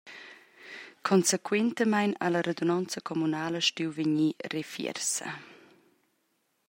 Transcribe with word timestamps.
Consequentamein 1.09 2.15
ha 2.21 2.27
la 2.33 2.41
radunonza 2.47 3.05
communala 3.09 3.59
stuiu 3.67 3.91
vegnir 3.99 4.37
refiersa. 4.55 5.29